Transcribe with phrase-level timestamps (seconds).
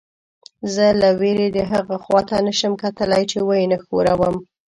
[0.73, 4.35] زه له وېرې دهغه خوا ته نه شم کتلی چې ویې نه ښوروم.